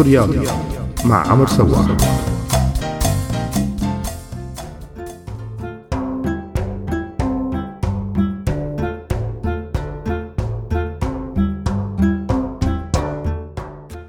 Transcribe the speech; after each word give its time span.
سوريالي 0.00 0.46
مع 1.04 1.30
عمر 1.30 1.46
سواح 1.46 1.86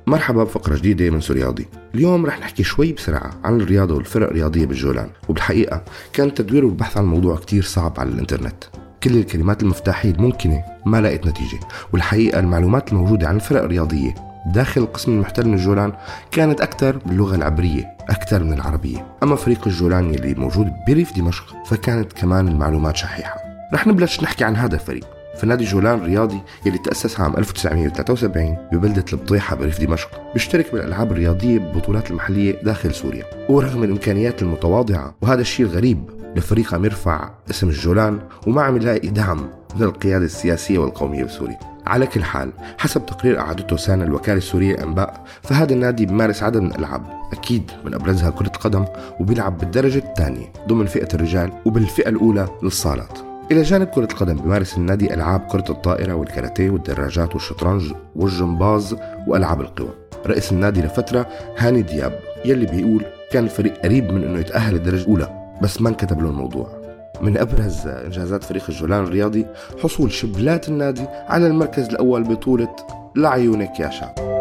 مرحبا 0.08 0.44
بفقرة 0.44 0.76
جديدة 0.76 1.10
من 1.10 1.22
سورياضي 1.22 1.68
اليوم 1.96 2.26
رح 2.26 2.40
نحكي 2.40 2.64
شوي 2.64 2.94
بسرعة 2.94 3.32
عن 3.44 3.62
الرياضة 3.62 3.96
والفرق 3.96 4.28
الرياضية 4.28 4.66
بالجولان. 4.66 5.10
وبالحقيقة 5.30 5.84
كان 6.14 6.28
التدوير 6.28 6.66
والبحث 6.66 6.98
عن 6.98 7.04
الموضوع 7.04 7.38
كتير 7.38 7.64
صعب 7.64 7.94
على 7.98 8.10
الإنترنت. 8.10 8.64
كل 9.04 9.18
الكلمات 9.18 9.64
المفتاحية 9.64 10.12
الممكنة 10.12 10.64
ما 10.86 11.02
لقيت 11.02 11.28
نتيجة 11.28 11.60
والحقيقة 11.94 12.40
المعلومات 12.40 12.92
الموجودة 12.92 13.28
عن 13.28 13.36
الفرق 13.36 13.64
الرياضية 13.64 14.31
داخل 14.46 14.82
القسم 14.82 15.12
المحتل 15.12 15.48
من 15.48 15.54
الجولان 15.54 15.94
كانت 16.32 16.62
أكثر 16.62 16.98
باللغة 16.98 17.36
العبرية 17.36 17.98
أكثر 18.10 18.44
من 18.44 18.54
العربية. 18.54 19.06
أما 19.24 19.36
فريق 19.36 19.68
الجولان 19.68 20.14
يلي 20.14 20.34
موجود 20.34 20.72
بريف 20.88 21.18
دمشق 21.18 21.56
فكانت 21.66 22.14
كمان 22.14 22.48
المعلومات 22.48 22.96
شحيحة. 22.96 23.36
رح 23.74 23.88
نبلش 23.88 24.24
نحكي 24.24 24.44
عن 24.44 24.56
هذا 24.56 24.76
الفريق. 24.76 25.08
فنادي 25.38 25.64
جولان 25.64 26.00
الرياضي 26.00 26.42
يلي 26.66 26.78
تأسس 26.78 27.20
عام 27.20 27.38
1973 27.38 28.58
ببلدة 28.72 29.06
البطيحة 29.14 29.56
بريف 29.56 29.82
دمشق 29.82 30.10
بيشترك 30.34 30.72
بالألعاب 30.74 31.12
الرياضية 31.12 31.60
بالبطولات 31.60 32.12
المحلية 32.12 32.62
داخل 32.64 32.94
سوريا. 32.94 33.26
ورغم 33.50 33.84
الإمكانيات 33.84 34.42
المتواضعة 34.42 35.16
وهذا 35.22 35.42
الشيء 35.42 35.66
الغريب 35.66 36.10
لفريق 36.36 36.74
عم 36.74 36.86
يرفع 36.86 37.30
اسم 37.50 37.70
الجولان 37.70 38.20
وما 38.48 38.62
عم 38.62 38.76
يلاقي 38.78 39.08
دعم 39.08 39.50
من 39.76 39.84
القيادة 39.84 40.26
السياسية 40.26 40.80
والقومية 40.80 41.24
بسوريا. 41.24 41.71
على 41.88 42.08
كل 42.08 42.24
حال 42.24 42.52
حسب 42.78 43.06
تقرير 43.06 43.40
أعادته 43.40 43.78
سنة 43.78 44.04
الوكالة 44.04 44.38
السورية 44.38 44.74
للأنباء 44.74 45.24
فهذا 45.42 45.74
النادي 45.74 46.06
بيمارس 46.06 46.44
عدد 46.44 46.58
من 46.58 46.72
الألعاب 46.72 47.04
أكيد 47.34 47.72
من 47.86 47.94
أبرزها 47.94 48.30
كرة 48.30 48.48
القدم 48.48 48.86
وبيلعب 49.20 49.58
بالدرجة 49.58 49.98
الثانية 49.98 50.54
ضمن 50.68 50.86
فئة 50.86 51.08
الرجال 51.14 51.52
وبالفئة 51.66 52.10
الأولى 52.10 52.48
للصالات. 52.64 53.20
إلى 53.52 53.62
جانب 53.62 53.88
كرة 53.88 54.08
القدم 54.12 54.36
بيمارس 54.36 54.78
النادي 54.78 55.14
ألعاب 55.14 55.40
كرة 55.40 55.66
الطائرة 55.70 56.14
والكاراتيه 56.14 56.70
والدراجات 56.70 57.34
والشطرنج 57.34 57.94
والجمباز 58.16 58.96
وألعاب 59.28 59.62
القوى. 59.62 59.94
رئيس 60.28 60.52
النادي 60.52 60.82
لفترة 60.82 61.28
هاني 61.58 61.82
دياب 61.82 62.20
يلي 62.46 62.66
بيقول 62.66 63.06
كان 63.32 63.44
الفريق 63.44 63.82
قريب 63.82 64.12
من 64.12 64.24
إنه 64.24 64.40
يتأهل 64.40 64.76
الدرجة 64.76 65.02
الأولى 65.02 65.58
بس 65.62 65.82
ما 65.82 65.90
انكتب 65.90 66.22
له 66.22 66.30
الموضوع. 66.30 66.81
من 67.22 67.38
أبرز 67.38 67.88
إنجازات 67.88 68.44
فريق 68.44 68.64
الجولان 68.70 69.04
الرياضي 69.04 69.46
حصول 69.84 70.12
شبلات 70.12 70.70
النادي 70.70 71.06
على 71.10 71.48
المركز 71.48 71.90
الأول 71.90 72.24
بطولة 72.24 72.76
لعيونك 73.16 73.80
يا 73.80 73.90
شعب. 73.90 74.32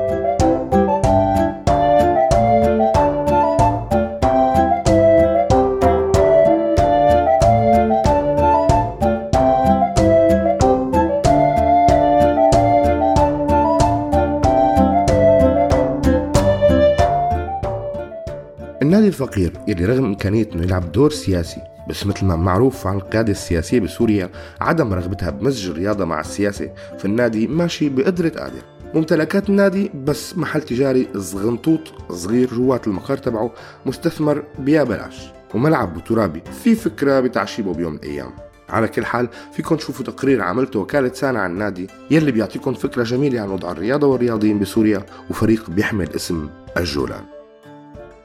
النادي 18.83 19.09
الفقير 19.09 19.53
يلي 19.69 19.85
رغم 19.85 20.05
إمكانية 20.05 20.49
أنه 20.55 20.63
يلعب 20.63 20.93
دور 20.93 21.11
سياسي 21.11 21.70
بس 21.91 22.07
مثل 22.07 22.27
ما 22.27 22.37
معروف 22.37 22.87
عن 22.87 22.97
القيادة 22.97 23.33
السياسية 23.33 23.81
بسوريا 23.81 24.31
عدم 24.61 24.95
رغبتها 24.95 25.31
بمزج 25.31 25.71
الرياضة 25.71 26.05
مع 26.05 26.21
السياسة 26.21 26.71
فالنادي 26.99 27.47
ماشي 27.47 27.89
بقدرة 27.89 28.29
قادر 28.29 28.63
ممتلكات 28.95 29.49
النادي 29.49 29.91
بس 29.95 30.39
محل 30.39 30.63
تجاري 30.63 31.09
صغنطوط 31.17 31.81
صغير 32.11 32.55
جوات 32.55 32.87
المقر 32.87 33.17
تبعه 33.17 33.51
مستثمر 33.87 34.43
بيا 34.59 34.83
بلاش. 34.83 35.29
وملعب 35.55 36.05
ترابي 36.05 36.43
في 36.63 36.75
فكرة 36.75 37.21
بتعشيبه 37.21 37.75
بيوم 37.75 37.93
من 37.93 37.99
الأيام. 37.99 38.31
على 38.69 38.89
كل 38.89 39.05
حال 39.05 39.29
فيكم 39.53 39.77
تشوفوا 39.77 40.05
تقرير 40.05 40.43
عملته 40.43 40.81
وكالة 40.81 41.13
سانا 41.13 41.41
عن 41.41 41.51
النادي 41.51 41.87
يلي 42.11 42.33
بيعطيكم 42.33 42.75
فكرة 42.75 43.03
جميلة 43.03 43.41
عن 43.41 43.51
وضع 43.51 43.71
الرياضة 43.73 44.07
والرياضيين 44.07 44.59
بسوريا 44.59 45.07
وفريق 45.31 45.71
بيحمل 45.71 46.15
اسم 46.15 46.49
الجولان. 46.77 47.25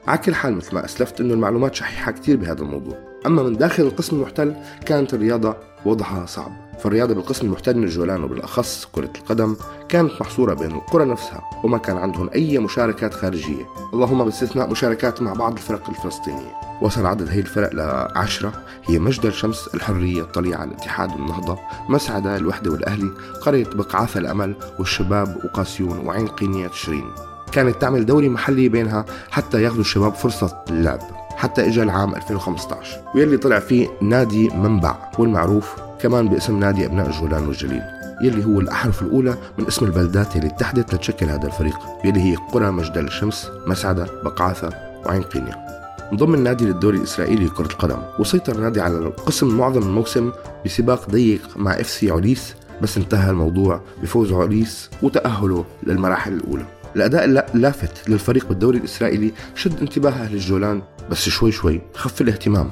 على 0.06 0.18
كل 0.18 0.34
حال 0.34 0.54
مثل 0.54 0.74
ما 0.74 0.84
أسلفت 0.84 1.20
أنه 1.20 1.34
المعلومات 1.34 1.74
شحيحة 1.74 2.12
كتير 2.12 2.36
بهذا 2.36 2.62
الموضوع. 2.62 3.05
أما 3.26 3.42
من 3.42 3.56
داخل 3.56 3.82
القسم 3.82 4.16
المحتل 4.16 4.54
كانت 4.86 5.14
الرياضة 5.14 5.56
وضعها 5.84 6.26
صعب. 6.26 6.52
فالرياضة 6.78 7.14
بالقسم 7.14 7.46
المحتل 7.46 7.76
من 7.76 7.84
الجولان 7.84 8.24
وبالأخص 8.24 8.88
كرة 8.92 9.10
القدم 9.18 9.56
كانت 9.88 10.12
محصورة 10.20 10.54
بين 10.54 10.72
القرى 10.72 11.04
نفسها 11.04 11.40
وما 11.64 11.78
كان 11.78 11.96
عندهم 11.96 12.30
أي 12.34 12.58
مشاركات 12.58 13.14
خارجية. 13.14 13.66
اللهم 13.94 14.24
باستثناء 14.24 14.70
مشاركات 14.70 15.22
مع 15.22 15.32
بعض 15.32 15.52
الفرق 15.52 15.90
الفلسطينية. 15.90 16.52
وصل 16.82 17.06
عدد 17.06 17.28
هي 17.28 17.40
الفرق 17.40 17.74
لعشرة 17.74 18.52
هي 18.84 18.98
مجدل 18.98 19.32
شمس 19.32 19.68
الحرية 19.74 20.22
الطليعة 20.22 20.64
الاتحاد 20.64 21.12
والنهضة 21.12 21.58
مسعدة 21.88 22.36
الوحدة 22.36 22.70
والأهلي 22.70 23.10
قرية 23.42 23.64
بقعاثة 23.64 24.20
الأمل 24.20 24.54
والشباب 24.78 25.36
وقاسيون 25.44 26.06
وعين 26.06 26.26
قينية 26.26 26.68
تشرين 26.68 27.04
كانت 27.52 27.80
تعمل 27.80 28.06
دوري 28.06 28.28
محلي 28.28 28.68
بينها 28.68 29.04
حتى 29.30 29.62
ياخذوا 29.62 29.80
الشباب 29.80 30.14
فرصة 30.14 30.64
اللعب. 30.70 31.15
حتى 31.36 31.66
اجى 31.66 31.82
العام 31.82 32.14
2015 32.14 33.00
واللي 33.14 33.36
طلع 33.36 33.58
فيه 33.58 33.88
نادي 34.00 34.48
منبع 34.48 34.96
والمعروف 35.18 35.76
كمان 36.00 36.28
باسم 36.28 36.60
نادي 36.60 36.86
أبناء 36.86 37.06
الجولان 37.06 37.46
والجليل 37.46 37.82
يلي 38.22 38.44
هو 38.44 38.60
الأحرف 38.60 39.02
الأولى 39.02 39.34
من 39.58 39.66
اسم 39.66 39.86
البلدات 39.86 40.36
اللي 40.36 40.46
اتحدت 40.46 40.94
لتشكل 40.94 41.26
هذا 41.26 41.46
الفريق 41.46 41.78
يلي 42.04 42.20
هي 42.20 42.36
قرى 42.36 42.70
مجدل 42.70 43.04
الشمس 43.04 43.50
مسعدة 43.66 44.06
بقعاثة 44.24 44.70
وعين 45.06 45.22
قينية 45.22 45.66
انضم 46.12 46.34
النادي 46.34 46.64
للدوري 46.64 46.98
الإسرائيلي 46.98 47.44
لكرة 47.44 47.66
القدم 47.66 47.98
وسيطر 48.18 48.54
النادي 48.56 48.80
على 48.80 48.98
القسم 48.98 49.58
معظم 49.58 49.82
الموسم 49.82 50.32
بسباق 50.64 51.10
ضيق 51.10 51.40
مع 51.56 51.72
إف 51.72 51.88
سي 51.90 52.10
عليس 52.10 52.54
بس 52.82 52.96
انتهى 52.96 53.30
الموضوع 53.30 53.80
بفوز 54.02 54.32
عليس 54.32 54.90
وتأهله 55.02 55.64
للمراحل 55.82 56.32
الأولى. 56.32 56.64
الأداء 56.96 57.24
اللافت 57.54 58.08
للفريق 58.08 58.48
بالدوري 58.48 58.78
الإسرائيلي 58.78 59.32
شد 59.54 59.80
انتباه 59.80 60.10
أهل 60.10 60.34
الجولان 60.34 60.82
بس 61.10 61.28
شوي 61.28 61.52
شوي 61.52 61.80
خف 61.94 62.20
الاهتمام. 62.20 62.70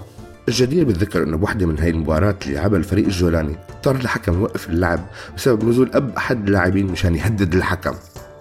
الجدير 0.48 0.84
بالذكر 0.84 1.22
إنه 1.22 1.36
بوحدة 1.36 1.66
من 1.66 1.78
هاي 1.78 1.90
المباريات 1.90 2.46
اللي 2.46 2.54
لعبها 2.54 2.78
الفريق 2.78 3.04
الجولاني 3.04 3.56
اضطر 3.70 3.96
الحكم 3.96 4.40
يوقف 4.40 4.68
اللعب 4.68 5.00
بسبب 5.36 5.64
نزول 5.64 5.90
أب 5.94 6.16
أحد 6.16 6.48
اللاعبين 6.48 6.86
مشان 6.86 7.14
يهدد 7.14 7.54
الحكم. 7.54 7.94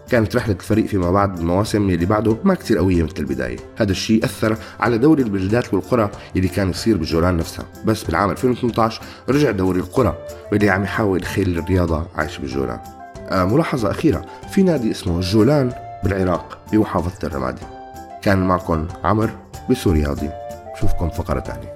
كانت 0.10 0.36
رحلة 0.36 0.56
الفريق 0.56 0.86
فيما 0.86 1.12
بعد 1.12 1.40
المواسم 1.40 1.90
اللي 1.90 2.06
بعده 2.06 2.38
ما 2.44 2.54
كتير 2.54 2.78
قوية 2.78 3.04
مثل 3.04 3.14
البداية. 3.20 3.58
هذا 3.78 3.92
الشيء 3.92 4.26
أثر 4.26 4.58
على 4.80 4.98
دوري 4.98 5.24
البلدات 5.24 5.74
والقرى 5.74 6.12
اللي 6.36 6.48
كان 6.48 6.70
يصير 6.70 6.98
بالجولان 6.98 7.38
نفسها. 7.38 7.66
بس 7.86 8.04
بالعام 8.04 8.32
2018 8.32 9.02
رجع 9.30 9.52
دوري 9.52 9.80
القرى 9.80 10.18
واللي 10.52 10.70
عم 10.70 10.84
يحاول 10.84 11.22
يخلي 11.22 11.60
الرياضة 11.60 12.08
عايشة 12.16 12.42
بالجولان 12.42 13.03
ملاحظة 13.34 13.92
أخيرة. 13.92 14.26
في 14.50 14.64
نادي 14.64 14.92
اسمه 14.92 15.18
الجولان 15.18 15.74
بالعراق 16.04 16.58
بمحافظة 16.72 17.28
الرمادي. 17.28 17.62
كان 18.22 18.48
معكم 18.48 18.88
عمر 19.04 19.30
بسورياضي 19.70 20.30
بشوفكم 20.76 21.10
فقرة 21.10 21.40
تانية 21.40 21.76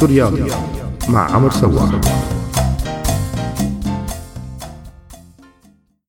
سورياضي 0.00 0.52
مع 1.08 1.34
عمر 1.34 1.50
سواح 1.50 1.90